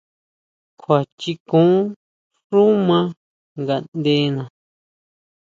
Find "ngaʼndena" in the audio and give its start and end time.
3.61-4.43